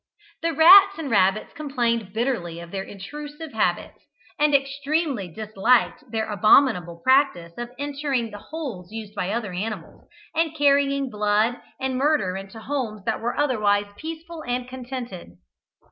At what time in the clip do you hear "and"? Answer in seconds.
0.97-1.11, 4.39-4.55, 10.33-10.57, 11.79-11.97, 14.47-14.67